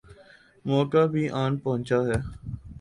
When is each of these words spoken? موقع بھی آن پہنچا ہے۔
موقع 0.65 1.03
بھی 1.13 1.23
آن 1.41 1.51
پہنچا 1.63 1.99
ہے۔ 2.07 2.17